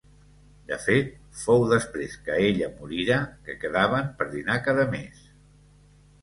De 0.69 0.77
fet, 0.85 1.11
fou 1.41 1.65
després 1.73 2.15
que 2.29 2.37
ella 2.45 2.69
morira, 2.79 3.19
que 3.49 3.57
quedaven 3.65 4.09
per 4.23 4.29
dinar 4.33 4.57
cada 4.71 4.89
mes. 4.97 5.23